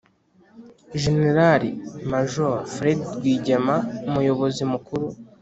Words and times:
jenerali 1.01 1.69
majoro 2.11 2.57
fred 2.73 2.99
rwigema: 3.17 3.75
umuyobozi 4.07 4.61
mukuru 4.71 5.07